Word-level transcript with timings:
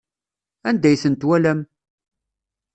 Anda 0.69 0.87
ay 0.89 0.97
tent-twalam? 1.01 1.59